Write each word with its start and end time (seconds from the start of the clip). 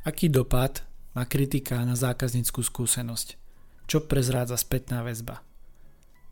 Aký 0.00 0.32
dopad 0.32 0.80
má 1.12 1.28
kritika 1.28 1.76
na 1.84 1.92
zákazníckú 1.92 2.64
skúsenosť? 2.64 3.36
Čo 3.84 4.08
prezrádza 4.08 4.56
spätná 4.56 5.04
väzba? 5.04 5.44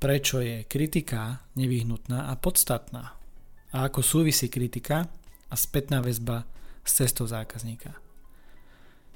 Prečo 0.00 0.41
je 0.41 0.64
kritika 0.64 1.44
nevyhnutná 1.52 2.32
a 2.32 2.34
podstatná? 2.40 3.20
A 3.68 3.84
ako 3.84 4.00
súvisí 4.00 4.48
kritika 4.48 5.04
a 5.52 5.54
spätná 5.60 6.00
väzba 6.00 6.48
s 6.80 6.96
cestou 6.96 7.28
zákazníka? 7.28 7.92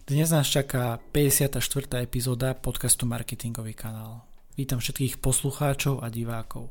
Dnes 0.05 0.29
nás 0.29 0.53
čaká 0.53 1.01
54. 1.01 2.05
epizóda 2.05 2.53
podcastu 2.53 3.09
Marketingový 3.09 3.73
kanál. 3.73 4.21
Vítam 4.61 4.85
všetkých 4.85 5.17
poslucháčov 5.17 6.05
a 6.05 6.13
divákov. 6.13 6.69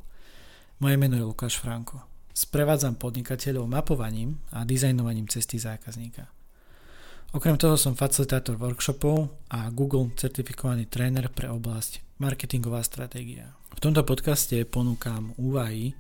Moje 0.77 1.01
meno 1.01 1.17
je 1.17 1.25
Lukáš 1.25 1.57
Franko. 1.57 1.97
Sprevádzam 2.29 2.93
podnikateľov 3.01 3.65
mapovaním 3.65 4.37
a 4.53 4.61
dizajnovaním 4.69 5.25
cesty 5.25 5.57
zákazníka– 5.57 6.29
Okrem 7.31 7.55
toho 7.55 7.79
som 7.79 7.95
facilitátor 7.95 8.59
workshopov 8.59 9.31
a 9.47 9.71
Google 9.71 10.11
certifikovaný 10.19 10.91
tréner 10.91 11.31
pre 11.31 11.47
oblasť 11.47 12.19
marketingová 12.19 12.83
stratégia. 12.83 13.55
V 13.71 13.79
tomto 13.79 14.03
podcaste 14.03 14.59
ponúkam 14.67 15.31
úvahy, 15.39 15.95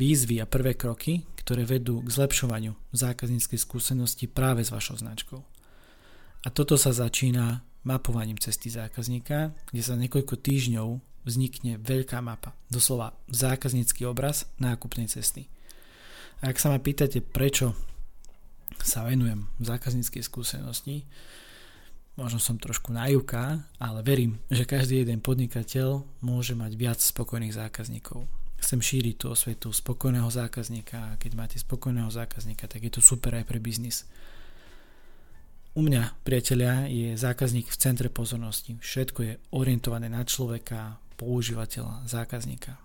výzvy 0.00 0.40
a 0.40 0.48
prvé 0.48 0.72
kroky, 0.72 1.28
ktoré 1.36 1.68
vedú 1.68 2.00
k 2.00 2.08
zlepšovaniu 2.08 2.72
zákazníckej 2.96 3.60
skúsenosti 3.60 4.24
práve 4.24 4.64
s 4.64 4.72
vašou 4.72 4.96
značkou. 4.96 5.44
A 6.44 6.48
toto 6.48 6.80
sa 6.80 6.96
začína 6.96 7.60
mapovaním 7.84 8.40
cesty 8.40 8.72
zákazníka, 8.72 9.52
kde 9.68 9.82
sa 9.84 10.00
niekoľko 10.00 10.40
týždňov 10.40 10.88
vznikne 11.28 11.76
veľká 11.76 12.24
mapa, 12.24 12.56
doslova 12.72 13.12
zákaznícky 13.28 14.08
obraz 14.08 14.48
nákupnej 14.56 15.12
cesty. 15.12 15.44
A 16.40 16.48
ak 16.48 16.56
sa 16.56 16.72
ma 16.72 16.80
pýtate, 16.80 17.20
prečo 17.20 17.76
sa 18.82 19.06
venujem 19.06 19.46
zákazníckej 19.62 20.24
skúsenosti. 20.24 21.06
Možno 22.14 22.38
som 22.38 22.62
trošku 22.62 22.94
najúka, 22.94 23.66
ale 23.82 24.00
verím, 24.06 24.38
že 24.46 24.66
každý 24.66 25.02
jeden 25.02 25.18
podnikateľ 25.18 26.06
môže 26.22 26.54
mať 26.54 26.72
viac 26.78 26.98
spokojných 27.02 27.54
zákazníkov. 27.54 28.26
Chcem 28.62 28.78
šíriť 28.78 29.14
tú 29.18 29.26
osvetu 29.34 29.74
spokojného 29.74 30.30
zákazníka 30.30 30.96
a 30.96 31.16
keď 31.18 31.30
máte 31.34 31.56
spokojného 31.58 32.08
zákazníka, 32.08 32.70
tak 32.70 32.86
je 32.86 32.92
to 32.94 33.02
super 33.02 33.34
aj 33.34 33.44
pre 33.50 33.58
biznis. 33.58 34.06
U 35.74 35.82
mňa, 35.82 36.22
priatelia, 36.22 36.86
je 36.86 37.18
zákazník 37.18 37.66
v 37.66 37.80
centre 37.82 38.06
pozornosti. 38.06 38.78
Všetko 38.78 39.20
je 39.26 39.42
orientované 39.50 40.06
na 40.06 40.22
človeka, 40.22 41.02
používateľa, 41.18 42.06
zákazníka. 42.06 42.78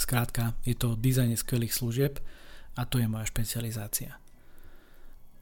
Skrátka, 0.00 0.56
je 0.64 0.72
to 0.72 0.96
dizajn 0.96 1.36
skvelých 1.36 1.76
služieb 1.76 2.16
a 2.72 2.88
to 2.88 2.96
je 2.96 3.04
moja 3.04 3.28
špecializácia. 3.28 4.21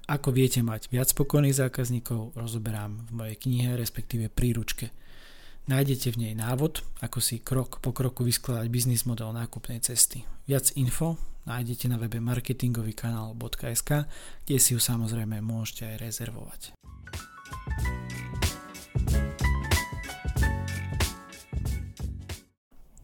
Ako 0.08 0.32
viete 0.32 0.64
mať 0.64 0.88
viac 0.88 1.12
spokojných 1.12 1.58
zákazníkov, 1.58 2.32
rozoberám 2.38 3.04
v 3.08 3.10
mojej 3.12 3.36
knihe, 3.36 3.76
respektíve 3.76 4.32
príručke. 4.32 4.94
Nájdete 5.70 6.16
v 6.16 6.20
nej 6.26 6.34
návod, 6.34 6.82
ako 6.98 7.22
si 7.22 7.38
krok 7.44 7.78
po 7.78 7.94
kroku 7.94 8.26
vyskladať 8.26 8.66
biznis 8.72 9.06
model 9.06 9.30
nákupnej 9.30 9.78
cesty. 9.78 10.26
Viac 10.50 10.74
info 10.74 11.14
nájdete 11.46 11.86
na 11.86 11.94
webe 12.00 12.18
marketingovýkanál.sk, 12.18 13.90
kde 14.48 14.56
si 14.58 14.74
ju 14.74 14.80
samozrejme 14.82 15.38
môžete 15.38 15.94
aj 15.94 15.96
rezervovať. 16.00 16.60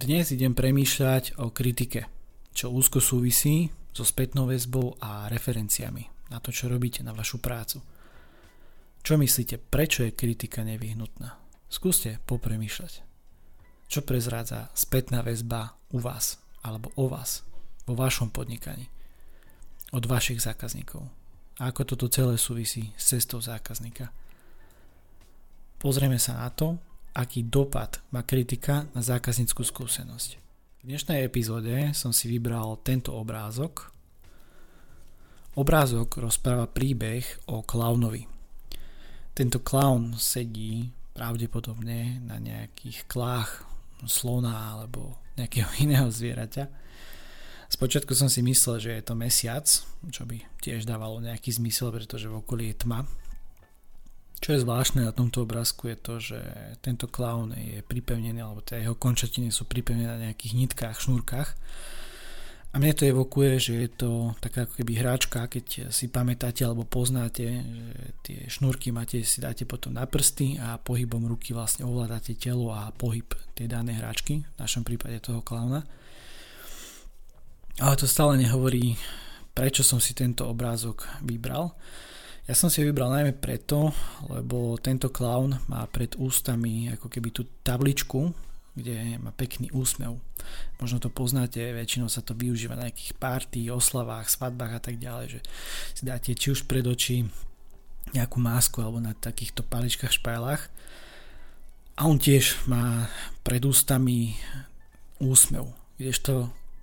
Dnes 0.03 0.31
idem 0.34 0.55
premýšľať 0.55 1.38
o 1.42 1.50
kritike, 1.50 2.10
čo 2.50 2.75
úzko 2.75 2.98
súvisí 3.03 3.70
so 3.94 4.03
spätnou 4.03 4.50
väzbou 4.50 4.98
a 5.03 5.27
referenciami 5.31 6.16
na 6.30 6.38
to, 6.42 6.50
čo 6.50 6.66
robíte, 6.70 7.02
na 7.06 7.14
vašu 7.14 7.38
prácu. 7.38 7.82
Čo 9.02 9.14
myslíte, 9.19 9.62
prečo 9.62 10.02
je 10.02 10.16
kritika 10.16 10.66
nevyhnutná? 10.66 11.38
Skúste 11.70 12.19
popremýšľať. 12.27 13.06
Čo 13.86 14.02
prezrádza 14.02 14.70
spätná 14.74 15.22
väzba 15.22 15.78
u 15.94 16.03
vás 16.03 16.42
alebo 16.66 16.91
o 16.98 17.06
vás 17.06 17.47
vo 17.87 17.94
vašom 17.94 18.34
podnikaní 18.34 18.91
od 19.94 20.03
vašich 20.10 20.42
zákazníkov 20.42 21.06
a 21.56 21.72
ako 21.72 21.82
toto 21.97 22.06
celé 22.12 22.37
súvisí 22.37 22.93
s 23.00 23.16
cestou 23.16 23.41
zákazníka. 23.41 24.12
Pozrieme 25.81 26.20
sa 26.20 26.37
na 26.37 26.48
to, 26.53 26.76
aký 27.16 27.48
dopad 27.48 28.04
má 28.12 28.20
kritika 28.26 28.84
na 28.93 29.00
zákazníckú 29.00 29.64
skúsenosť. 29.64 30.31
V 30.37 30.82
dnešnej 30.84 31.25
epizóde 31.25 31.97
som 31.97 32.12
si 32.12 32.28
vybral 32.28 32.76
tento 32.84 33.16
obrázok, 33.16 33.95
Obrázok 35.56 36.21
rozpráva 36.21 36.69
príbeh 36.69 37.25
o 37.49 37.65
klaunovi. 37.65 38.28
Tento 39.33 39.65
klaun 39.65 40.12
sedí 40.21 40.93
pravdepodobne 41.17 42.21
na 42.21 42.37
nejakých 42.37 43.09
klách 43.09 43.65
slona 44.05 44.77
alebo 44.77 45.17
nejakého 45.41 45.65
iného 45.89 46.12
zvieraťa. 46.12 46.69
Spočiatku 47.72 48.12
som 48.12 48.28
si 48.28 48.44
myslel, 48.44 48.77
že 48.84 48.91
je 49.00 49.03
to 49.09 49.17
mesiac, 49.17 49.65
čo 50.12 50.28
by 50.28 50.44
tiež 50.61 50.84
dávalo 50.84 51.25
nejaký 51.25 51.56
zmysel, 51.56 51.88
pretože 51.88 52.28
v 52.28 52.37
okolí 52.37 52.77
je 52.77 52.84
tma. 52.84 53.09
Čo 54.37 54.53
je 54.53 54.61
zvláštne 54.61 55.09
na 55.09 55.17
tomto 55.17 55.49
obrázku 55.49 55.88
je 55.88 55.97
to, 55.97 56.15
že 56.21 56.38
tento 56.84 57.09
klaun 57.09 57.56
je 57.56 57.81
pripevnený, 57.81 58.44
alebo 58.44 58.61
tie 58.61 58.84
jeho 58.84 58.93
končatiny 58.93 59.49
sú 59.49 59.65
pripevnené 59.65 60.21
na 60.21 60.23
nejakých 60.28 60.53
nitkách, 60.53 61.00
šnúrkach 61.00 61.56
a 62.72 62.77
mne 62.77 62.93
to 62.93 63.09
evokuje, 63.09 63.53
že 63.56 63.72
je 63.72 63.91
to 63.94 64.10
taká 64.37 64.69
ako 64.69 64.77
keby 64.82 65.00
hráčka, 65.00 65.49
keď 65.49 65.88
si 65.88 66.12
pamätáte 66.12 66.60
alebo 66.60 66.84
poznáte, 66.84 67.47
že 67.65 67.88
tie 68.21 68.38
šnúrky 68.53 68.93
máte, 68.93 69.25
si 69.25 69.41
dáte 69.41 69.65
potom 69.65 69.97
na 69.97 70.04
prsty 70.04 70.60
a 70.60 70.76
pohybom 70.76 71.25
ruky 71.25 71.56
vlastne 71.56 71.88
ovládate 71.88 72.37
telo 72.37 72.76
a 72.76 72.93
pohyb 72.93 73.25
tej 73.56 73.72
danej 73.72 74.05
hráčky, 74.05 74.44
v 74.44 74.59
našom 74.60 74.84
prípade 74.84 75.16
toho 75.25 75.41
klauna. 75.41 75.88
Ale 77.81 77.97
to 77.97 78.05
stále 78.05 78.37
nehovorí, 78.37 78.97
prečo 79.56 79.81
som 79.81 79.97
si 79.97 80.12
tento 80.12 80.44
obrázok 80.44 81.09
vybral. 81.25 81.72
Ja 82.47 82.55
som 82.55 82.69
si 82.69 82.84
ho 82.84 82.88
vybral 82.88 83.10
najmä 83.10 83.34
preto, 83.41 83.91
lebo 84.28 84.76
tento 84.78 85.09
klaun 85.09 85.56
má 85.66 85.82
pred 85.88 86.12
ústami 86.21 86.93
ako 86.93 87.09
keby 87.09 87.28
tú 87.32 87.43
tabličku, 87.65 88.45
kde 88.76 89.16
má 89.19 89.32
pekný 89.32 89.72
úsmev. 89.72 90.20
Možno 90.76 91.00
to 91.00 91.09
poznáte, 91.09 91.59
väčšinou 91.59 92.12
sa 92.12 92.20
to 92.20 92.37
využíva 92.37 92.76
na 92.76 92.92
nejakých 92.92 93.16
párty, 93.16 93.72
oslavách, 93.72 94.28
svadbách 94.28 94.72
a 94.76 94.81
tak 94.84 95.00
ďalej, 95.00 95.26
že 95.32 95.41
si 95.97 96.03
dáte 96.04 96.37
či 96.37 96.53
už 96.53 96.69
pred 96.69 96.84
oči 96.84 97.25
nejakú 98.12 98.38
másku 98.38 98.78
alebo 98.78 99.00
na 99.00 99.16
takýchto 99.16 99.64
paličkách, 99.64 100.12
špajlách 100.12 100.62
a 101.97 102.00
on 102.04 102.20
tiež 102.20 102.69
má 102.69 103.09
pred 103.41 103.64
ústami 103.64 104.37
úsmev. 105.16 105.72
Vieš 105.97 106.19
to, 106.22 106.37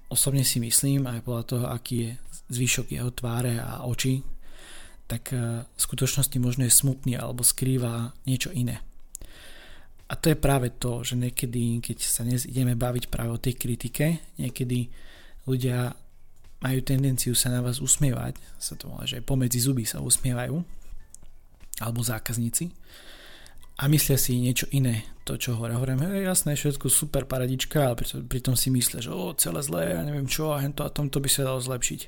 osobne 0.10 0.42
si 0.42 0.58
myslím, 0.58 1.06
aj 1.06 1.22
podľa 1.22 1.44
toho, 1.46 1.66
aký 1.70 1.96
je 1.96 2.12
zvyšok 2.50 2.88
jeho 2.90 3.14
tváre 3.14 3.62
a 3.62 3.86
očí, 3.86 4.26
tak 5.06 5.30
eh, 5.32 5.62
v 5.64 5.80
skutočnosti 5.80 6.38
možno 6.42 6.66
je 6.66 6.74
smutný 6.74 7.14
alebo 7.14 7.46
skrýva 7.46 8.18
niečo 8.26 8.50
iné. 8.50 8.82
A 10.14 10.18
to 10.22 10.30
je 10.30 10.38
práve 10.38 10.70
to, 10.78 11.02
že 11.02 11.18
niekedy, 11.18 11.82
keď 11.82 11.98
sa 12.06 12.22
dnes 12.22 12.46
ideme 12.46 12.78
baviť 12.78 13.10
práve 13.10 13.34
o 13.34 13.42
tej 13.42 13.58
kritike, 13.58 14.22
niekedy 14.38 14.94
ľudia 15.50 15.90
majú 16.62 16.80
tendenciu 16.86 17.34
sa 17.34 17.50
na 17.50 17.66
vás 17.66 17.82
usmievať, 17.82 18.38
sa 18.62 18.78
to 18.78 18.94
volá, 18.94 19.10
že 19.10 19.26
pomedzi 19.26 19.58
zuby 19.58 19.90
sa 19.90 20.06
usmievajú, 20.06 20.62
alebo 21.82 22.00
zákazníci, 22.06 22.70
a 23.82 23.90
myslia 23.90 24.22
si 24.22 24.38
niečo 24.38 24.70
iné, 24.70 25.02
to 25.26 25.34
čo 25.34 25.58
hore. 25.58 25.74
Hovorím, 25.74 26.06
hej, 26.06 26.30
jasné, 26.30 26.54
všetko 26.54 26.94
super 26.94 27.26
paradička, 27.26 27.90
ale 27.90 27.98
pritom, 27.98 28.22
pritom 28.30 28.54
si 28.54 28.70
myslia, 28.70 29.02
že 29.02 29.10
o, 29.10 29.34
celé 29.34 29.66
zlé, 29.66 29.98
ja 29.98 30.06
neviem 30.06 30.30
čo, 30.30 30.54
a 30.54 30.62
hento 30.62 30.86
a 30.86 30.94
tomto 30.94 31.18
by 31.18 31.26
sa 31.26 31.50
dalo 31.50 31.58
zlepšiť. 31.58 32.02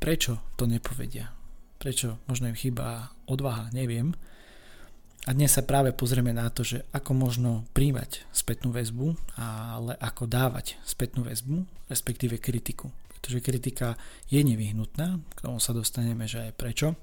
Prečo 0.00 0.56
to 0.56 0.64
nepovedia? 0.64 1.36
Prečo 1.76 2.24
možno 2.24 2.48
im 2.48 2.56
chýba 2.56 3.12
odvaha, 3.28 3.68
neviem 3.76 4.16
a 5.22 5.30
dnes 5.30 5.54
sa 5.54 5.62
práve 5.62 5.94
pozrieme 5.94 6.34
na 6.34 6.50
to, 6.50 6.66
že 6.66 6.82
ako 6.90 7.14
možno 7.14 7.50
príjmať 7.78 8.26
spätnú 8.34 8.74
väzbu, 8.74 9.14
ale 9.38 9.94
ako 10.02 10.26
dávať 10.26 10.82
spätnú 10.82 11.22
väzbu, 11.22 11.62
respektíve 11.86 12.42
kritiku. 12.42 12.90
Pretože 13.14 13.38
kritika 13.38 13.94
je 14.26 14.42
nevyhnutná, 14.42 15.22
k 15.22 15.38
tomu 15.38 15.62
sa 15.62 15.70
dostaneme, 15.70 16.26
že 16.26 16.50
aj 16.50 16.52
prečo. 16.58 16.98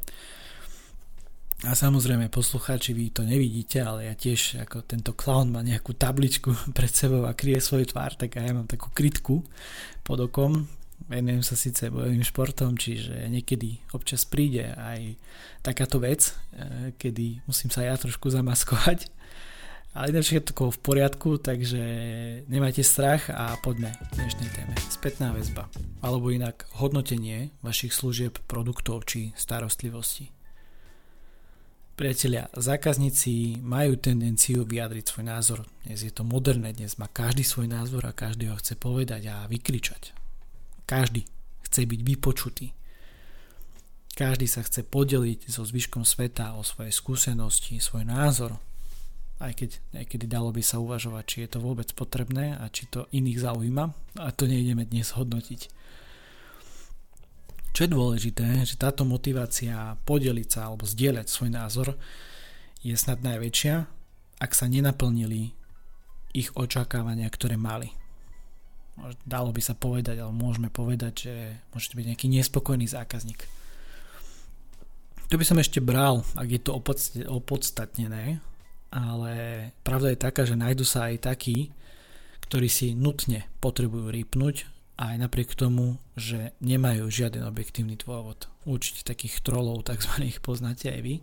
A 1.64 1.76
samozrejme, 1.76 2.32
poslucháči, 2.32 2.96
vy 2.96 3.12
to 3.12 3.24
nevidíte, 3.24 3.84
ale 3.84 4.12
ja 4.12 4.16
tiež, 4.16 4.64
ako 4.68 4.84
tento 4.84 5.12
clown 5.16 5.52
má 5.52 5.64
nejakú 5.64 5.96
tabličku 5.96 6.52
pred 6.78 6.92
sebou 6.92 7.24
a 7.24 7.32
kryje 7.32 7.64
svoj 7.64 7.88
tvár, 7.88 8.20
tak 8.20 8.36
ja 8.36 8.52
mám 8.52 8.68
takú 8.68 8.92
krytku 8.92 9.44
pod 10.04 10.20
okom, 10.28 10.68
venujem 11.10 11.42
sa 11.42 11.58
síce 11.58 11.90
bojovým 11.90 12.22
športom, 12.22 12.78
čiže 12.78 13.28
niekedy 13.28 13.82
občas 13.92 14.24
príde 14.30 14.72
aj 14.78 15.18
takáto 15.66 15.98
vec, 15.98 16.30
e, 16.54 16.94
kedy 16.96 17.44
musím 17.50 17.74
sa 17.74 17.82
ja 17.82 17.98
trošku 17.98 18.30
zamaskovať. 18.30 19.10
Ale 19.90 20.14
iné 20.14 20.22
všetko 20.22 20.70
v 20.70 20.80
poriadku, 20.86 21.42
takže 21.42 21.82
nemajte 22.46 22.86
strach 22.86 23.26
a 23.34 23.58
poďme 23.58 23.90
k 23.90 24.22
dnešnej 24.22 24.50
téme. 24.54 24.78
Spätná 24.94 25.34
väzba, 25.34 25.66
alebo 26.06 26.30
inak 26.30 26.70
hodnotenie 26.78 27.50
vašich 27.66 27.90
služieb, 27.90 28.38
produktov 28.46 29.10
či 29.10 29.34
starostlivosti. 29.34 30.30
Priatelia, 31.98 32.48
zákazníci 32.56 33.60
majú 33.60 34.00
tendenciu 34.00 34.64
vyjadriť 34.64 35.04
svoj 35.04 35.26
názor. 35.26 35.60
Dnes 35.84 36.00
je 36.06 36.14
to 36.14 36.24
moderné, 36.24 36.72
dnes 36.72 36.96
má 36.96 37.12
každý 37.12 37.44
svoj 37.44 37.68
názor 37.68 38.06
a 38.08 38.16
každý 38.16 38.48
ho 38.48 38.56
chce 38.56 38.80
povedať 38.80 39.28
a 39.28 39.50
vykričať. 39.50 40.19
Každý 40.90 41.22
chce 41.70 41.86
byť 41.86 42.02
vypočutý. 42.02 42.74
Každý 44.18 44.50
sa 44.50 44.66
chce 44.66 44.82
podeliť 44.82 45.46
so 45.46 45.62
zvyškom 45.62 46.02
sveta 46.02 46.58
o 46.58 46.66
svoje 46.66 46.90
skúsenosti, 46.90 47.78
svoj 47.78 48.10
názor. 48.10 48.58
Aj 49.38 49.54
keď 49.54 49.78
niekedy 49.94 50.26
dalo 50.26 50.50
by 50.50 50.66
sa 50.66 50.82
uvažovať, 50.82 51.24
či 51.30 51.38
je 51.46 51.50
to 51.54 51.60
vôbec 51.62 51.94
potrebné 51.94 52.58
a 52.58 52.68
či 52.74 52.90
to 52.90 53.06
iných 53.14 53.38
zaujíma. 53.38 53.86
A 54.18 54.34
to 54.34 54.50
nejdeme 54.50 54.84
dnes 54.90 55.14
hodnotiť. 55.14 55.62
Čo 57.70 57.86
je 57.86 57.94
dôležité, 57.94 58.66
že 58.66 58.82
táto 58.82 59.06
motivácia 59.06 59.94
podeliť 60.10 60.48
sa 60.50 60.74
alebo 60.74 60.90
zdieľať 60.90 61.30
svoj 61.30 61.54
názor 61.54 61.88
je 62.82 62.98
snad 62.98 63.22
najväčšia, 63.22 63.76
ak 64.42 64.52
sa 64.58 64.66
nenaplnili 64.66 65.54
ich 66.34 66.50
očakávania, 66.58 67.30
ktoré 67.30 67.62
mali. 67.62 67.99
Dalo 69.24 69.50
by 69.56 69.62
sa 69.64 69.74
povedať, 69.78 70.20
ale 70.20 70.34
môžeme 70.34 70.68
povedať, 70.68 71.14
že 71.30 71.36
môžete 71.74 71.96
byť 71.96 72.06
nejaký 72.14 72.28
nespokojný 72.30 72.86
zákazník. 72.86 73.48
To 75.30 75.38
by 75.38 75.46
som 75.46 75.62
ešte 75.62 75.78
bral, 75.78 76.26
ak 76.34 76.50
je 76.50 76.62
to 76.62 76.74
opodstatnené, 77.30 78.42
ale 78.90 79.34
pravda 79.86 80.10
je 80.10 80.24
taká, 80.26 80.42
že 80.46 80.58
nájdu 80.58 80.82
sa 80.82 81.14
aj 81.14 81.30
takí, 81.30 81.70
ktorí 82.50 82.66
si 82.66 82.98
nutne 82.98 83.46
potrebujú 83.62 84.10
rýpnuť 84.10 84.56
aj 85.00 85.16
napriek 85.16 85.54
tomu, 85.54 86.02
že 86.18 86.58
nemajú 86.60 87.08
žiaden 87.08 87.46
objektívny 87.46 87.96
dôvod. 87.96 88.50
Určite 88.66 89.06
takých 89.06 89.40
trolov 89.46 89.86
tzv. 89.86 90.28
poznáte 90.42 90.90
aj 90.90 91.02
vy. 91.06 91.16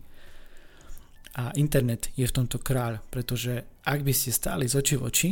A 1.37 1.53
internet 1.59 2.09
je 2.17 2.25
v 2.25 2.33
tomto 2.33 2.57
kráľ, 2.63 3.05
pretože 3.13 3.67
ak 3.85 4.01
by 4.01 4.13
ste 4.15 4.33
stáli 4.33 4.65
z 4.65 4.81
oči 4.81 4.95
v 4.97 5.05
oči 5.05 5.31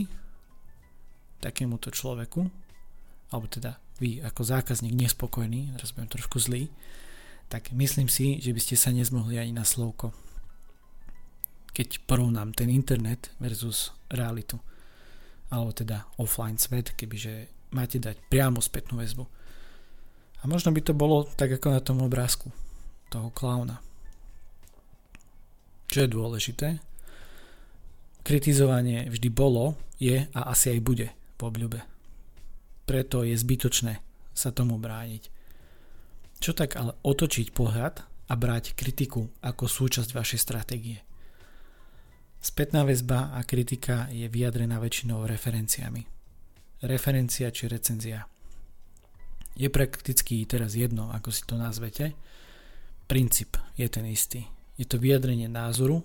takémuto 1.45 1.93
človeku, 1.93 2.41
alebo 3.29 3.47
teda 3.53 3.77
vy 4.01 4.25
ako 4.25 4.41
zákazník 4.41 4.97
nespokojný, 4.97 5.77
teraz 5.77 5.93
budem 5.93 6.09
trošku 6.09 6.41
zlý, 6.41 6.73
tak 7.53 7.69
myslím 7.77 8.09
si, 8.09 8.41
že 8.41 8.57
by 8.57 8.61
ste 8.65 8.77
sa 8.81 8.89
nezmohli 8.91 9.37
ani 9.37 9.53
na 9.53 9.69
slovko. 9.69 10.17
Keď 11.77 12.09
porovnám 12.09 12.57
ten 12.57 12.73
internet 12.73 13.29
versus 13.37 13.93
realitu, 14.09 14.57
alebo 15.53 15.77
teda 15.77 16.09
offline 16.17 16.57
svet, 16.57 16.97
kebyže 16.97 17.53
máte 17.77 18.01
dať 18.01 18.17
priamo 18.33 18.65
spätnú 18.65 19.03
väzbu. 19.03 19.25
A 20.41 20.49
možno 20.49 20.73
by 20.73 20.81
to 20.81 20.95
bolo 20.97 21.29
tak 21.37 21.53
ako 21.53 21.69
na 21.75 21.81
tom 21.83 22.01
obrázku 22.01 22.49
toho 23.11 23.29
klauna. 23.35 23.83
Čo 25.91 26.07
je 26.07 26.09
dôležité? 26.09 26.69
Kritizovanie 28.25 29.07
vždy 29.11 29.29
bolo, 29.29 29.77
je 30.01 30.27
a 30.33 30.41
asi 30.51 30.75
aj 30.75 30.81
bude 30.81 31.09
v 31.37 31.41
obľube. 31.45 31.81
Preto 32.85 33.25
je 33.25 33.35
zbytočné 33.37 34.01
sa 34.35 34.51
tomu 34.51 34.77
brániť. 34.77 35.31
Čo 36.43 36.53
tak 36.53 36.77
ale 36.77 36.99
otočiť 37.01 37.55
pohľad 37.55 37.95
a 38.05 38.35
brať 38.35 38.77
kritiku 38.77 39.31
ako 39.41 39.65
súčasť 39.71 40.11
vašej 40.13 40.41
stratégie. 40.41 41.01
Spätná 42.45 42.85
väzba 42.85 43.33
a 43.33 43.41
kritika 43.47 44.11
je 44.13 44.29
vyjadrená 44.29 44.77
väčšinou 44.77 45.25
referenciami 45.25 46.15
referencia 46.85 47.49
či 47.49 47.67
recenzia. 47.67 48.29
Je 49.57 49.71
prakticky 49.73 50.45
teraz 50.45 50.77
jedno, 50.77 51.09
ako 51.15 51.31
si 51.33 51.43
to 51.49 51.57
nazvete. 51.57 52.13
Princíp 53.09 53.57
je 53.79 53.87
ten 53.89 54.05
istý. 54.09 54.45
Je 54.77 54.85
to 54.85 54.99
vyjadrenie 54.99 55.47
názoru, 55.47 56.03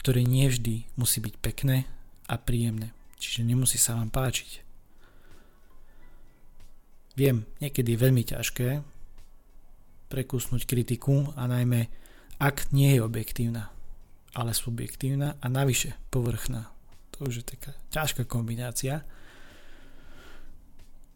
ktoré 0.00 0.24
nie 0.24 0.48
vždy 0.48 0.88
musí 0.96 1.20
byť 1.20 1.34
pekné 1.38 1.84
a 2.26 2.40
príjemné. 2.40 2.96
Čiže 3.20 3.44
nemusí 3.44 3.76
sa 3.76 4.00
vám 4.00 4.08
páčiť. 4.08 4.64
Viem, 7.20 7.44
niekedy 7.60 7.94
je 7.94 8.02
veľmi 8.02 8.22
ťažké 8.24 8.68
prekusnúť 10.08 10.64
kritiku 10.64 11.30
a 11.36 11.44
najmä 11.44 11.86
ak 12.40 12.72
nie 12.72 12.96
je 12.96 13.04
objektívna, 13.04 13.68
ale 14.32 14.56
subjektívna 14.56 15.36
a 15.36 15.46
navyše 15.52 16.00
povrchná. 16.08 16.72
To 17.14 17.28
už 17.28 17.44
je 17.44 17.54
taká 17.54 17.76
ťažká 17.92 18.24
kombinácia 18.24 19.04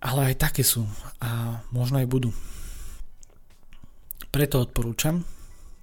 ale 0.04 0.32
aj 0.32 0.34
také 0.36 0.60
sú 0.60 0.84
a 1.24 1.64
možno 1.72 1.96
aj 1.96 2.08
budú. 2.08 2.30
Preto 4.28 4.60
odporúčam 4.60 5.24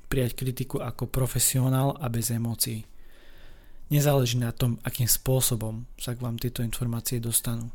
prijať 0.05 0.37
kritiku 0.37 0.77
ako 0.77 1.09
profesionál 1.09 1.97
a 1.97 2.05
bez 2.11 2.29
emócií. 2.29 2.85
Nezáleží 3.91 4.39
na 4.39 4.55
tom, 4.55 4.79
akým 4.87 5.03
spôsobom 5.03 5.83
sa 5.99 6.15
k 6.15 6.23
vám 6.23 6.39
tieto 6.39 6.63
informácie 6.63 7.19
dostanú. 7.19 7.67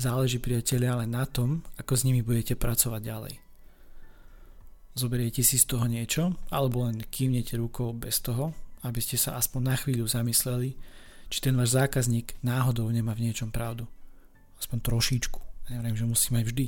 Záleží 0.00 0.40
priatelia 0.40 0.96
ale 0.96 1.04
na 1.04 1.28
tom, 1.28 1.60
ako 1.76 1.92
s 1.92 2.04
nimi 2.08 2.24
budete 2.24 2.56
pracovať 2.56 3.00
ďalej. 3.04 3.34
Zoberiete 4.96 5.44
si 5.44 5.60
z 5.60 5.68
toho 5.68 5.84
niečo, 5.84 6.40
alebo 6.48 6.88
len 6.88 7.04
kývnete 7.04 7.60
rukou 7.60 7.92
bez 7.92 8.24
toho, 8.24 8.56
aby 8.80 8.96
ste 9.04 9.20
sa 9.20 9.36
aspoň 9.36 9.60
na 9.60 9.76
chvíľu 9.76 10.08
zamysleli, 10.08 10.72
či 11.28 11.38
ten 11.44 11.52
váš 11.52 11.76
zákazník 11.76 12.32
náhodou 12.40 12.88
nemá 12.88 13.12
v 13.12 13.28
niečom 13.28 13.52
pravdu. 13.52 13.84
Aspoň 14.56 14.78
trošičku. 14.80 15.40
Neviem, 15.68 16.00
že 16.00 16.08
musíme 16.08 16.40
aj 16.40 16.48
vždy. 16.48 16.66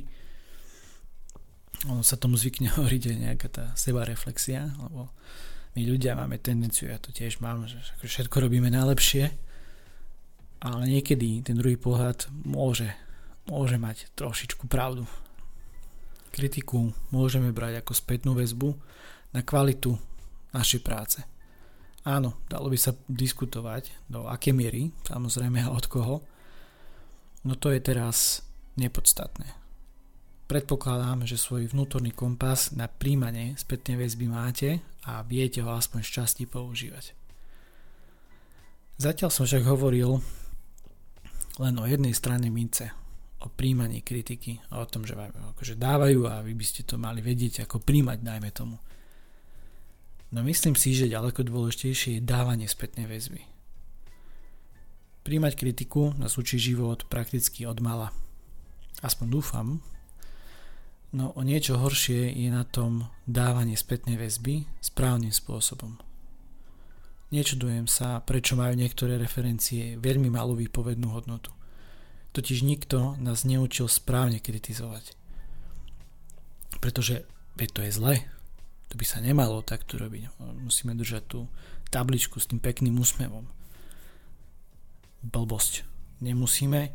Ono 1.89 2.05
sa 2.05 2.21
tomu 2.21 2.37
zvykne 2.37 2.69
hovoriť 2.77 3.03
aj 3.09 3.17
nejaká 3.17 3.49
tá 3.49 3.65
seba 3.81 4.05
reflexia, 4.05 4.77
lebo 4.77 5.09
my 5.77 5.83
ľudia 5.85 6.17
máme 6.17 6.41
tendenciu, 6.41 6.89
ja 6.89 6.99
to 7.01 7.13
tiež 7.13 7.43
mám, 7.45 7.69
že 7.69 7.79
všetko 8.01 8.49
robíme 8.49 8.73
najlepšie, 8.73 9.31
ale 10.59 10.83
niekedy 10.91 11.45
ten 11.45 11.55
druhý 11.55 11.79
pohľad 11.79 12.31
môže, 12.47 12.91
môže 13.47 13.79
mať 13.79 14.11
trošičku 14.19 14.67
pravdu. 14.67 15.07
Kritiku 16.35 16.93
môžeme 17.11 17.55
brať 17.55 17.83
ako 17.83 17.93
spätnú 17.95 18.33
väzbu 18.35 18.75
na 19.33 19.41
kvalitu 19.45 19.95
našej 20.55 20.81
práce. 20.83 21.21
Áno, 22.09 22.41
dalo 22.49 22.73
by 22.73 22.79
sa 22.79 22.97
diskutovať 23.07 24.09
do 24.09 24.25
aké 24.27 24.57
miery, 24.57 24.89
samozrejme 25.05 25.69
od 25.69 25.85
koho, 25.87 26.25
no 27.45 27.53
to 27.59 27.69
je 27.69 27.81
teraz 27.85 28.41
nepodstatné. 28.81 29.68
Predpokladám, 30.49 31.29
že 31.29 31.37
svoj 31.37 31.69
vnútorný 31.69 32.17
kompas 32.17 32.73
na 32.73 32.89
príjmanie 32.89 33.53
spätnej 33.61 34.01
väzby 34.01 34.27
máte 34.33 34.81
a 35.05 35.21
viete 35.21 35.61
ho 35.61 35.71
aspoň 35.77 36.01
z 36.01 36.11
časti 36.11 36.45
používať. 36.49 37.13
Zatiaľ 38.97 39.31
som 39.31 39.45
však 39.45 39.69
hovoril 39.69 40.25
len 41.61 41.75
o 41.77 41.85
jednej 41.85 42.17
strane 42.17 42.49
mince, 42.49 42.89
o 43.45 43.53
príjmaní 43.53 44.01
kritiky 44.01 44.57
a 44.73 44.81
o 44.81 44.89
tom, 44.89 45.05
že 45.05 45.13
vám 45.13 45.37
akože 45.53 45.77
dávajú 45.77 46.25
a 46.25 46.41
vy 46.41 46.57
by 46.57 46.65
ste 46.65 46.89
to 46.89 46.97
mali 46.97 47.21
vedieť, 47.21 47.69
ako 47.69 47.85
príjmať, 47.85 48.25
najmä 48.25 48.49
tomu. 48.49 48.81
No 50.33 50.41
myslím 50.43 50.75
si, 50.75 50.97
že 50.97 51.13
ďaleko 51.13 51.45
dôležitejšie 51.45 52.19
je 52.19 52.25
dávanie 52.25 52.67
spätnej 52.67 53.05
väzby. 53.05 53.45
Príjmať 55.29 55.53
kritiku 55.61 56.17
nás 56.17 56.41
učí 56.41 56.57
život 56.57 57.05
prakticky 57.07 57.69
od 57.69 57.85
mala– 57.85 58.09
Aspoň 58.99 59.27
dúfam. 59.31 59.79
No 61.09 61.33
o 61.33 61.41
niečo 61.41 61.81
horšie 61.81 62.37
je 62.37 62.53
na 62.53 62.69
tom 62.69 63.09
dávanie 63.25 63.81
spätnej 63.81 64.21
väzby 64.21 64.69
správnym 64.85 65.33
spôsobom. 65.33 65.97
Nečudujem 67.33 67.89
sa, 67.89 68.21
prečo 68.25 68.57
majú 68.57 68.77
niektoré 68.77 69.17
referencie 69.17 69.97
veľmi 70.01 70.29
malú 70.29 70.57
výpovednú 70.57 71.13
hodnotu. 71.13 71.53
Totiž 72.33 72.61
nikto 72.61 73.17
nás 73.21 73.49
neučil 73.49 73.89
správne 73.89 74.41
kritizovať. 74.41 75.17
Pretože 76.81 77.25
veď 77.57 77.69
to 77.73 77.81
je 77.85 77.93
zle. 77.93 78.15
To 78.89 78.95
by 78.97 79.05
sa 79.05 79.21
nemalo 79.21 79.65
takto 79.65 79.97
robiť. 79.97 80.41
Musíme 80.61 80.97
držať 80.97 81.23
tú 81.25 81.41
tabličku 81.89 82.37
s 82.41 82.49
tým 82.49 82.61
pekným 82.61 82.97
úsmevom. 83.01 83.49
Blbosť. 85.25 85.85
Nemusíme, 86.21 86.93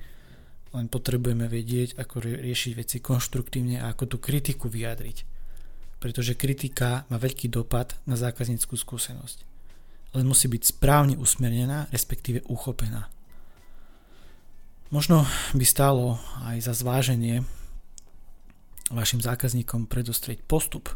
len 0.73 0.89
potrebujeme 0.89 1.45
vedieť, 1.45 2.01
ako 2.01 2.25
riešiť 2.25 2.73
veci 2.73 2.97
konštruktívne 2.97 3.77
a 3.77 3.93
ako 3.93 4.03
tú 4.09 4.17
kritiku 4.17 4.65
vyjadriť. 4.65 5.17
Pretože 6.01 6.33
kritika 6.33 7.05
má 7.13 7.21
veľký 7.21 7.47
dopad 7.47 7.93
na 8.09 8.17
zákazníckú 8.17 8.73
skúsenosť. 8.73 9.45
Len 10.17 10.25
musí 10.25 10.49
byť 10.49 10.63
správne 10.65 11.15
usmernená, 11.17 11.89
respektíve 11.93 12.41
uchopená. 12.49 13.09
Možno 14.93 15.25
by 15.57 15.65
stálo 15.65 16.21
aj 16.45 16.69
za 16.69 16.73
zváženie 16.77 17.41
vašim 18.93 19.21
zákazníkom 19.21 19.89
predostrieť 19.89 20.45
postup, 20.45 20.89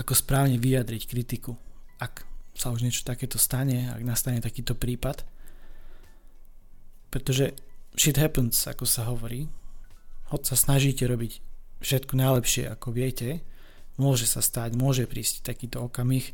ako 0.00 0.16
správne 0.16 0.56
vyjadriť 0.56 1.04
kritiku, 1.04 1.52
ak 2.00 2.24
sa 2.56 2.72
už 2.72 2.80
niečo 2.80 3.04
takéto 3.04 3.36
stane, 3.36 3.92
ak 3.92 4.00
nastane 4.00 4.40
takýto 4.40 4.72
prípad. 4.72 5.24
Pretože 7.12 7.52
shit 7.94 8.18
happens, 8.18 8.66
ako 8.66 8.84
sa 8.86 9.06
hovorí. 9.08 9.50
Hoď 10.30 10.54
sa 10.54 10.56
snažíte 10.56 11.06
robiť 11.06 11.42
všetko 11.80 12.12
najlepšie, 12.14 12.70
ako 12.70 12.92
viete, 12.92 13.42
môže 13.96 14.28
sa 14.28 14.44
stať, 14.44 14.76
môže 14.76 15.08
prísť 15.08 15.42
takýto 15.42 15.88
okamih, 15.88 16.32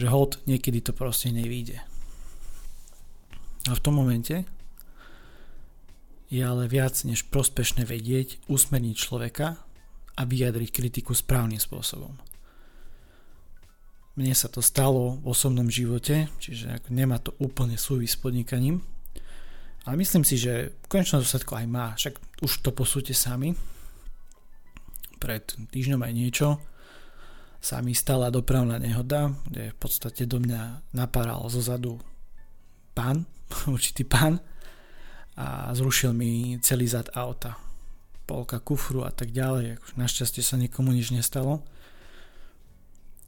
že 0.00 0.06
hod 0.08 0.40
niekedy 0.48 0.80
to 0.82 0.92
proste 0.96 1.30
nevíde. 1.30 1.80
A 3.68 3.76
v 3.76 3.82
tom 3.84 4.00
momente 4.00 4.48
je 6.28 6.40
ale 6.44 6.68
viac 6.68 6.96
než 7.04 7.24
prospešné 7.28 7.88
vedieť, 7.88 8.40
usmerniť 8.48 8.96
človeka 8.96 9.60
a 10.18 10.22
vyjadriť 10.24 10.68
kritiku 10.72 11.16
správnym 11.16 11.60
spôsobom. 11.60 12.16
Mne 14.18 14.34
sa 14.34 14.50
to 14.50 14.58
stalo 14.58 15.22
v 15.22 15.30
osobnom 15.30 15.70
živote, 15.70 16.26
čiže 16.42 16.82
nemá 16.90 17.22
to 17.22 17.38
úplne 17.38 17.78
súvis 17.78 18.18
s 18.18 18.20
podnikaním, 18.20 18.82
ale 19.88 20.04
myslím 20.04 20.20
si, 20.20 20.36
že 20.36 20.76
v 20.84 20.86
konečnom 20.92 21.24
dôsledku 21.24 21.56
aj 21.56 21.64
má, 21.64 21.96
však 21.96 22.44
už 22.44 22.60
to 22.60 22.76
posúďte 22.76 23.16
sami. 23.16 23.56
Pred 25.16 25.72
týždňom 25.72 26.04
aj 26.04 26.12
niečo 26.12 26.48
sa 27.56 27.80
mi 27.80 27.96
stala 27.96 28.28
dopravná 28.28 28.76
nehoda, 28.76 29.32
kde 29.48 29.72
v 29.72 29.78
podstate 29.80 30.28
do 30.28 30.44
mňa 30.44 30.92
napáral 30.92 31.40
zo 31.48 31.64
zadu 31.64 31.96
pán, 32.92 33.24
určitý 33.74 34.04
pán 34.04 34.44
a 35.40 35.72
zrušil 35.72 36.12
mi 36.12 36.60
celý 36.60 36.84
zad 36.84 37.08
auta. 37.16 37.56
Polka 38.28 38.60
kufru 38.60 39.08
a 39.08 39.10
tak 39.10 39.32
ďalej. 39.32 39.80
Našťastie 39.96 40.44
sa 40.44 40.60
nikomu 40.60 40.92
nič 40.92 41.16
nestalo. 41.16 41.64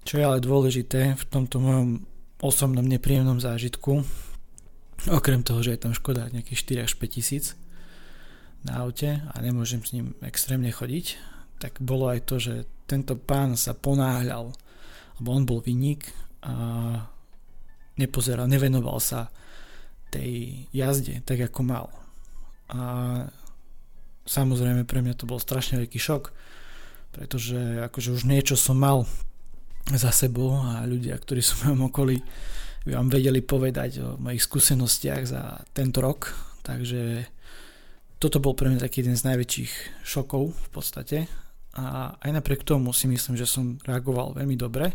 Čo 0.04 0.20
je 0.20 0.24
ale 0.28 0.44
dôležité 0.44 1.16
v 1.16 1.24
tomto 1.24 1.56
mojom 1.56 2.04
osobnom 2.44 2.84
nepríjemnom 2.84 3.40
zážitku, 3.40 4.04
okrem 5.08 5.40
toho, 5.40 5.64
že 5.64 5.78
je 5.78 5.80
tam 5.80 5.96
škoda 5.96 6.28
nejakých 6.28 6.84
4 6.84 6.86
až 6.90 6.92
5 7.00 7.16
tisíc 7.16 7.44
na 8.66 8.84
aute 8.84 9.24
a 9.24 9.34
nemôžem 9.40 9.80
s 9.80 9.96
ním 9.96 10.12
extrémne 10.20 10.68
chodiť, 10.68 11.16
tak 11.56 11.80
bolo 11.80 12.12
aj 12.12 12.20
to, 12.28 12.36
že 12.36 12.54
tento 12.84 13.16
pán 13.16 13.56
sa 13.56 13.72
ponáhľal, 13.72 14.52
lebo 15.20 15.28
on 15.32 15.48
bol 15.48 15.64
vinník 15.64 16.12
a 16.44 16.52
nepozeral, 17.96 18.48
nevenoval 18.48 19.00
sa 19.00 19.32
tej 20.10 20.64
jazde 20.74 21.22
tak 21.22 21.40
ako 21.40 21.60
mal. 21.62 21.86
A 22.72 22.80
samozrejme 24.26 24.84
pre 24.84 25.00
mňa 25.00 25.14
to 25.16 25.28
bol 25.28 25.40
strašne 25.40 25.80
veľký 25.80 26.00
šok, 26.00 26.32
pretože 27.14 27.56
akože 27.86 28.08
už 28.14 28.22
niečo 28.28 28.56
som 28.58 28.76
mal 28.76 29.08
za 29.90 30.12
sebou 30.12 30.60
a 30.60 30.84
ľudia, 30.84 31.16
ktorí 31.16 31.40
sú 31.40 31.56
v 31.56 31.72
mojom 31.72 31.82
okolí, 31.90 32.16
vám 32.88 33.12
vedeli 33.12 33.44
povedať 33.44 33.90
o 34.00 34.08
mojich 34.16 34.40
skúsenostiach 34.40 35.22
za 35.28 35.60
tento 35.76 36.00
rok, 36.00 36.32
takže 36.64 37.28
toto 38.20 38.40
bol 38.40 38.56
pre 38.56 38.72
mňa 38.72 38.84
taký 38.84 39.04
jeden 39.04 39.16
z 39.16 39.26
najväčších 39.32 39.72
šokov 40.04 40.52
v 40.52 40.68
podstate. 40.72 41.18
A 41.76 42.16
aj 42.18 42.30
napriek 42.34 42.64
tomu 42.64 42.92
si 42.92 43.08
myslím, 43.08 43.36
že 43.36 43.48
som 43.48 43.80
reagoval 43.84 44.36
veľmi 44.36 44.56
dobre, 44.56 44.92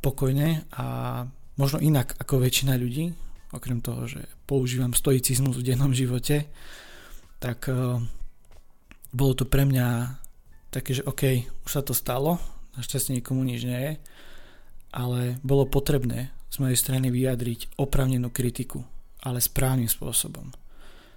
pokojne 0.00 0.64
a 0.74 0.86
možno 1.60 1.78
inak 1.78 2.16
ako 2.16 2.40
väčšina 2.40 2.74
ľudí, 2.74 3.12
okrem 3.52 3.84
toho, 3.84 4.08
že 4.08 4.24
používam 4.48 4.96
stoicizmus 4.96 5.60
v 5.60 5.66
dennom 5.66 5.92
živote, 5.92 6.48
tak 7.36 7.68
uh, 7.68 8.00
bolo 9.12 9.32
to 9.36 9.44
pre 9.44 9.68
mňa 9.68 10.16
také, 10.72 10.96
že 10.96 11.04
OK, 11.04 11.44
už 11.66 11.70
sa 11.70 11.82
to 11.84 11.92
stalo, 11.92 12.40
našťastie 12.78 13.18
nikomu 13.18 13.44
nič 13.44 13.60
nie 13.66 13.76
je, 13.76 13.92
ale 14.94 15.36
bolo 15.44 15.68
potrebné 15.68 16.32
z 16.50 16.56
mojej 16.58 16.78
strany 16.78 17.14
vyjadriť 17.14 17.78
opravnenú 17.78 18.34
kritiku, 18.34 18.82
ale 19.22 19.38
správnym 19.38 19.86
spôsobom. 19.86 20.50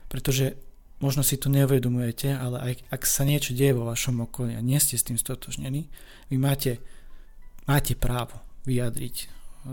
Pretože 0.07 0.53
možno 1.01 1.25
si 1.25 1.41
to 1.41 1.49
neuvedomujete, 1.49 2.37
ale 2.37 2.57
aj 2.61 2.73
ak 2.93 3.01
sa 3.03 3.25
niečo 3.25 3.57
deje 3.57 3.73
vo 3.73 3.89
vašom 3.89 4.29
okolí 4.29 4.53
a 4.53 4.61
nie 4.61 4.77
ste 4.77 4.95
s 4.95 5.09
tým 5.09 5.17
stotožnení, 5.17 5.89
vy 6.29 6.37
máte, 6.37 6.77
máte 7.65 7.97
právo 7.97 8.37
vyjadriť 8.69 9.15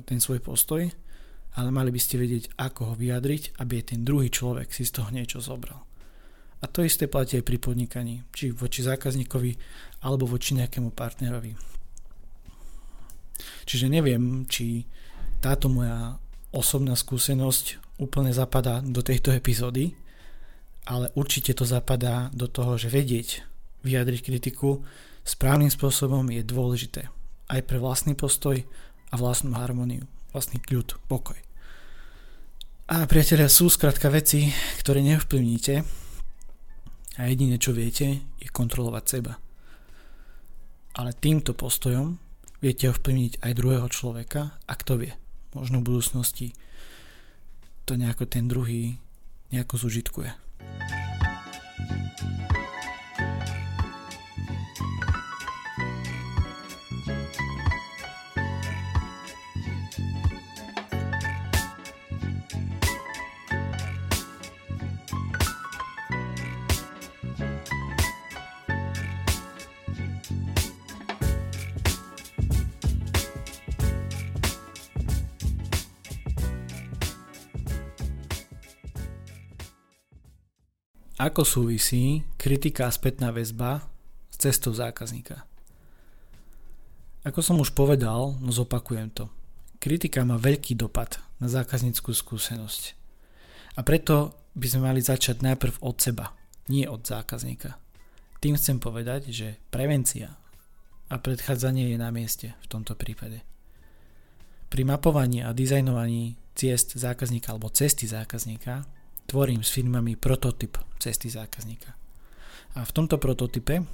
ten 0.08 0.18
svoj 0.18 0.40
postoj, 0.40 0.88
ale 1.54 1.68
mali 1.74 1.90
by 1.90 2.00
ste 2.00 2.16
vedieť, 2.16 2.56
ako 2.56 2.94
ho 2.94 2.94
vyjadriť, 2.94 3.58
aby 3.60 3.82
ten 3.82 4.00
druhý 4.06 4.30
človek 4.30 4.70
si 4.70 4.86
z 4.86 5.02
toho 5.02 5.10
niečo 5.10 5.42
zobral. 5.42 5.82
A 6.60 6.68
to 6.68 6.84
isté 6.84 7.08
platí 7.08 7.40
aj 7.40 7.44
pri 7.48 7.56
podnikaní, 7.56 8.22
či 8.36 8.52
voči 8.52 8.84
zákazníkovi 8.84 9.52
alebo 10.04 10.28
voči 10.28 10.54
nejakému 10.60 10.92
partnerovi. 10.92 11.56
Čiže 13.64 13.88
neviem, 13.88 14.44
či 14.44 14.84
táto 15.40 15.72
moja 15.72 16.20
osobná 16.52 16.94
skúsenosť 16.94 17.98
úplne 18.00 18.32
zapadá 18.32 18.84
do 18.84 19.00
tejto 19.00 19.32
epizódy, 19.32 19.96
ale 20.88 21.12
určite 21.16 21.52
to 21.52 21.68
zapadá 21.68 22.32
do 22.32 22.48
toho, 22.48 22.76
že 22.80 22.92
vedieť 22.92 23.44
vyjadriť 23.84 24.20
kritiku 24.24 24.84
správnym 25.24 25.72
spôsobom 25.72 26.24
je 26.32 26.42
dôležité 26.44 27.08
aj 27.50 27.60
pre 27.66 27.78
vlastný 27.82 28.14
postoj 28.14 28.62
a 29.10 29.14
vlastnú 29.18 29.58
harmóniu, 29.58 30.06
vlastný 30.30 30.62
kľud, 30.62 30.96
pokoj. 31.10 31.36
A 32.90 33.06
priatelia, 33.06 33.46
sú 33.46 33.70
skrátka 33.70 34.10
veci, 34.10 34.50
ktoré 34.82 35.02
nevplyvníte, 35.02 35.86
a 37.18 37.28
jediné, 37.28 37.60
čo 37.60 37.76
viete, 37.76 38.22
je 38.40 38.48
kontrolovať 38.48 39.04
seba. 39.04 39.36
Ale 40.96 41.14
týmto 41.14 41.52
postojom 41.52 42.16
viete 42.64 42.88
ovplyvniť 42.88 43.44
aj 43.44 43.52
druhého 43.60 43.88
človeka 43.92 44.56
a 44.64 44.72
kto 44.74 45.04
vie, 45.04 45.12
možno 45.54 45.82
v 45.82 45.86
budúcnosti 45.90 46.54
to 47.84 47.98
nejako 47.98 48.26
ten 48.26 48.46
druhý 48.46 48.98
nejako 49.50 49.76
zužitkuje. 49.76 50.30
Ako 81.20 81.44
súvisí 81.44 82.24
kritika 82.40 82.88
a 82.88 82.94
spätná 82.96 83.28
väzba 83.28 83.84
s 84.32 84.40
cestou 84.40 84.72
zákazníka? 84.72 85.44
Ako 87.28 87.44
som 87.44 87.60
už 87.60 87.76
povedal, 87.76 88.40
no 88.40 88.48
zopakujem 88.48 89.12
to. 89.12 89.28
Kritika 89.76 90.24
má 90.24 90.40
veľký 90.40 90.80
dopad 90.80 91.20
na 91.36 91.52
zákazníckú 91.52 92.16
skúsenosť. 92.16 92.96
A 93.76 93.84
preto 93.84 94.32
by 94.56 94.64
sme 94.64 94.88
mali 94.88 95.04
začať 95.04 95.44
najprv 95.44 95.84
od 95.84 96.00
seba, 96.00 96.32
nie 96.72 96.88
od 96.88 97.04
zákazníka. 97.04 97.76
Tým 98.40 98.56
chcem 98.56 98.80
povedať, 98.80 99.28
že 99.28 99.60
prevencia 99.68 100.40
a 101.12 101.20
predchádzanie 101.20 101.92
je 101.92 101.98
na 102.00 102.08
mieste 102.08 102.56
v 102.64 102.66
tomto 102.72 102.96
prípade. 102.96 103.44
Pri 104.72 104.88
mapovaní 104.88 105.44
a 105.44 105.52
dizajnovaní 105.52 106.40
ciest 106.56 106.96
zákazníka 106.96 107.52
alebo 107.52 107.68
cesty 107.68 108.08
zákazníka 108.08 108.88
tvorím 109.30 109.62
s 109.62 109.70
firmami 109.70 110.18
prototyp 110.18 110.82
cesty 110.98 111.30
zákazníka. 111.30 111.94
A 112.74 112.82
v 112.82 112.90
tomto 112.90 113.22
prototype 113.22 113.86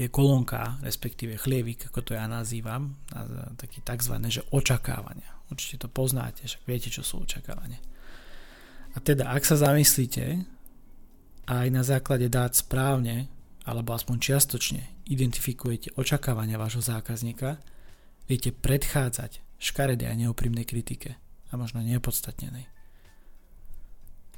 je 0.00 0.08
kolónka, 0.08 0.80
respektíve 0.80 1.36
chlievik, 1.36 1.92
ako 1.92 2.00
to 2.00 2.12
ja 2.16 2.24
nazývam, 2.24 2.96
taký 3.60 3.84
tzv. 3.84 4.16
že 4.32 4.40
očakávania. 4.48 5.28
Určite 5.52 5.84
to 5.84 5.88
poznáte, 5.92 6.48
však 6.48 6.62
viete, 6.64 6.88
čo 6.88 7.04
sú 7.04 7.24
očakávania. 7.24 7.80
A 8.96 8.98
teda, 9.04 9.28
ak 9.30 9.44
sa 9.44 9.60
zamyslíte 9.60 10.44
a 11.46 11.52
aj 11.66 11.68
na 11.68 11.82
základe 11.84 12.32
dát 12.32 12.56
správne, 12.56 13.28
alebo 13.68 13.92
aspoň 13.92 14.16
čiastočne 14.18 15.04
identifikujete 15.10 15.94
očakávania 16.00 16.56
vášho 16.56 16.80
zákazníka, 16.80 17.60
viete 18.30 18.54
predchádzať 18.54 19.42
škaredej 19.60 20.08
a 20.08 20.14
neoprímnej 20.16 20.64
kritike 20.64 21.18
a 21.50 21.52
možno 21.58 21.82
nepodstatnenej. 21.82 22.79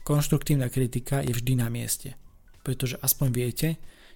Konštruktívna 0.03 0.67
kritika 0.67 1.23
je 1.23 1.31
vždy 1.31 1.63
na 1.63 1.71
mieste, 1.71 2.19
pretože 2.67 2.99
aspoň 2.99 3.29
viete, 3.31 3.69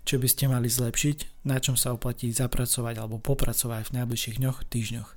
čo 0.02 0.18
by 0.18 0.26
ste 0.26 0.50
mali 0.50 0.66
zlepšiť, 0.66 1.46
na 1.46 1.62
čom 1.62 1.78
sa 1.78 1.94
oplatí 1.94 2.26
zapracovať 2.30 2.94
alebo 2.98 3.22
popracovať 3.22 3.90
v 3.90 3.94
najbližších 4.02 4.38
dňoch, 4.42 4.58
týždňoch. 4.66 5.10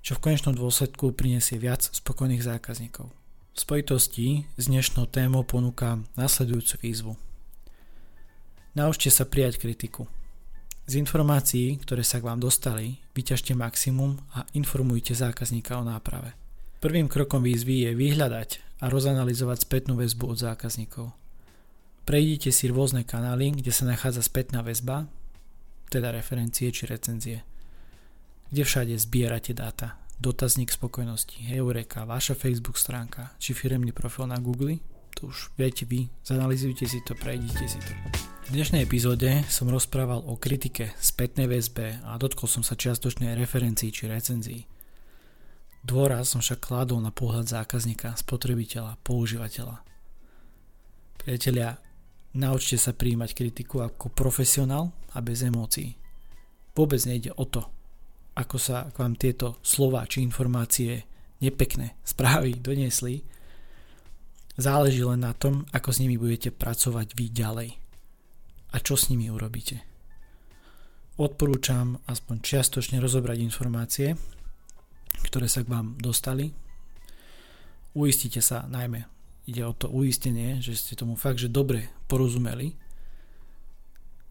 Čo 0.00 0.12
v 0.16 0.22
konečnom 0.24 0.56
dôsledku 0.56 1.12
prinesie 1.12 1.60
viac 1.60 1.84
spokojných 1.84 2.40
zákazníkov. 2.40 3.12
V 3.52 3.58
spojitosti 3.60 4.48
s 4.56 4.64
dnešnou 4.72 5.04
témou 5.10 5.44
ponúkam 5.44 6.08
nasledujúcu 6.16 6.74
výzvu. 6.80 7.12
Naučte 8.72 9.12
sa 9.12 9.28
prijať 9.28 9.60
kritiku. 9.60 10.08
Z 10.88 10.96
informácií, 10.96 11.76
ktoré 11.84 12.00
sa 12.00 12.16
k 12.16 12.32
vám 12.32 12.40
dostali, 12.40 12.96
vyťažte 13.12 13.52
maximum 13.52 14.16
a 14.32 14.48
informujte 14.56 15.12
zákazníka 15.12 15.76
o 15.76 15.84
náprave. 15.84 16.32
Prvým 16.78 17.10
krokom 17.10 17.42
výzvy 17.42 17.90
je 17.90 17.90
vyhľadať 17.98 18.78
a 18.78 18.86
rozanalizovať 18.86 19.66
spätnú 19.66 19.98
väzbu 19.98 20.30
od 20.30 20.38
zákazníkov. 20.38 21.10
Prejdite 22.06 22.54
si 22.54 22.70
rôzne 22.70 23.02
kanály, 23.02 23.50
kde 23.50 23.74
sa 23.74 23.82
nachádza 23.82 24.22
spätná 24.22 24.62
väzba, 24.62 25.10
teda 25.90 26.14
referencie 26.14 26.70
či 26.70 26.86
recenzie. 26.86 27.42
Kde 28.54 28.62
všade 28.62 28.94
zbierate 28.94 29.58
dáta, 29.58 29.98
dotazník 30.22 30.70
spokojnosti, 30.70 31.50
Eureka, 31.50 32.06
vaša 32.06 32.38
Facebook 32.38 32.78
stránka 32.78 33.34
či 33.42 33.58
firemný 33.58 33.90
profil 33.90 34.30
na 34.30 34.38
Google, 34.38 34.78
to 35.18 35.34
už 35.34 35.50
viete 35.58 35.82
vy, 35.82 36.06
zanalizujte 36.22 36.86
si 36.86 37.02
to, 37.02 37.18
prejdite 37.18 37.66
si 37.66 37.82
to. 37.82 37.90
V 38.48 38.54
dnešnej 38.54 38.86
epizóde 38.86 39.42
som 39.50 39.66
rozprával 39.66 40.22
o 40.22 40.38
kritike, 40.38 40.94
spätnej 41.02 41.50
väzbe 41.50 42.06
a 42.06 42.14
dotkol 42.22 42.46
som 42.46 42.62
sa 42.62 42.78
čiastočnej 42.78 43.34
referencií 43.34 43.90
či 43.90 44.06
recenzií. 44.06 44.77
Dôraz 45.88 46.36
som 46.36 46.44
však 46.44 46.68
kládol 46.68 47.00
na 47.00 47.08
pohľad 47.08 47.48
zákazníka, 47.48 48.12
spotrebiteľa, 48.12 49.00
používateľa. 49.00 49.80
Priatelia, 51.16 51.80
naučte 52.36 52.76
sa 52.76 52.92
príjmať 52.92 53.32
kritiku 53.32 53.80
ako 53.80 54.12
profesionál 54.12 54.92
a 55.16 55.24
bez 55.24 55.40
emócií. 55.40 55.96
Vôbec 56.76 57.00
nejde 57.08 57.32
o 57.32 57.48
to, 57.48 57.64
ako 58.36 58.60
sa 58.60 58.92
k 58.92 59.00
vám 59.00 59.16
tieto 59.16 59.56
slova 59.64 60.04
či 60.04 60.20
informácie 60.20 61.08
nepekné 61.40 61.96
správy 62.04 62.60
doniesli, 62.60 63.24
záleží 64.60 65.00
len 65.00 65.24
na 65.24 65.32
tom, 65.32 65.64
ako 65.72 65.88
s 65.88 66.04
nimi 66.04 66.20
budete 66.20 66.52
pracovať 66.52 67.16
vy 67.16 67.32
ďalej 67.32 67.70
a 68.70 68.76
čo 68.84 68.92
s 68.92 69.08
nimi 69.08 69.32
urobíte. 69.32 69.80
Odporúčam 71.16 71.96
aspoň 72.04 72.36
čiastočne 72.44 73.00
rozobrať 73.00 73.40
informácie, 73.40 74.14
ktoré 75.28 75.46
sa 75.46 75.60
k 75.60 75.68
vám 75.68 76.00
dostali. 76.00 76.56
Uistite 77.92 78.40
sa 78.40 78.64
najmä, 78.64 79.04
ide 79.44 79.62
o 79.64 79.76
to 79.76 79.92
uistenie, 79.92 80.64
že 80.64 80.76
ste 80.76 80.96
tomu 80.96 81.16
fakt, 81.20 81.44
že 81.44 81.52
dobre 81.52 81.92
porozumeli 82.08 82.72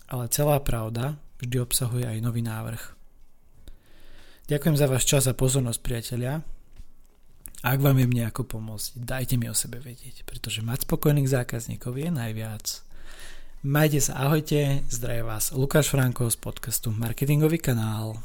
Ale 0.07 0.31
celá 0.31 0.63
pravda 0.63 1.19
vždy 1.43 1.59
obsahuje 1.59 2.07
aj 2.07 2.23
nový 2.23 2.39
návrh. 2.39 2.95
Ďakujem 4.47 4.75
za 4.79 4.87
váš 4.87 5.03
čas 5.03 5.27
a 5.27 5.35
pozornosť, 5.35 5.79
priatelia. 5.83 6.39
Ak 7.67 7.83
vám 7.83 7.99
viem 7.99 8.15
nejako 8.15 8.47
pomôcť, 8.47 8.95
dajte 8.95 9.35
mi 9.35 9.51
o 9.51 9.57
sebe 9.57 9.83
vedieť, 9.83 10.23
pretože 10.23 10.63
mať 10.63 10.87
spokojných 10.87 11.27
zákazníkov 11.27 11.99
je 11.99 12.07
najviac. 12.15 12.86
Majte 13.65 13.97
sa, 13.97 14.21
ahojte, 14.21 14.85
zdravia 14.85 15.25
vás 15.25 15.49
Lukáš 15.49 15.89
Franko 15.89 16.29
z 16.29 16.37
podcastu 16.37 16.93
Marketingový 16.93 17.57
kanál. 17.57 18.21